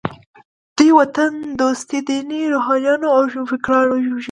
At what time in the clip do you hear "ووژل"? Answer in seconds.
3.89-4.19